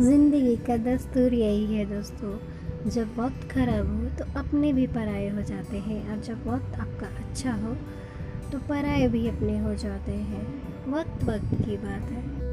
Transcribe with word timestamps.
ज़िंदगी 0.00 0.56
का 0.56 0.76
दस्तूर 0.76 1.34
यही 1.34 1.74
है 1.74 1.84
दोस्तों। 1.84 2.90
जब 2.90 3.14
वक्त 3.18 3.48
ख़राब 3.50 3.86
हो 3.90 4.08
तो 4.18 4.24
अपने 4.38 4.72
भी 4.72 4.86
पराए 4.86 5.28
हो 5.28 5.42
जाते 5.42 5.76
हैं 5.76 6.00
और 6.10 6.20
जब 6.20 6.46
वक्त 6.46 6.78
आपका 6.80 7.06
अच्छा 7.18 7.52
हो 7.62 7.74
तो 8.52 8.58
पराए 8.58 9.06
भी 9.08 9.26
अपने 9.28 9.58
हो 9.58 9.74
जाते 9.74 10.12
हैं। 10.12 10.42
वक्त 10.92 11.24
वक्त 11.24 11.54
की 11.62 11.76
बात 11.76 12.10
है। 12.10 12.45